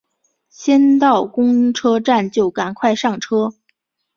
[0.49, 3.53] 先到公车站就赶快上车